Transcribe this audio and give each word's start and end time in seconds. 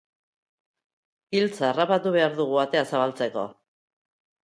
Giltza 1.37 1.69
harrapatu 1.69 2.17
behar 2.19 2.37
dugu 2.43 2.61
atea 2.65 2.85
zabaltzeko! 2.91 3.49